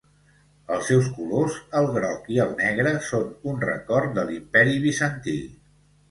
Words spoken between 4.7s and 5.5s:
Bizantí.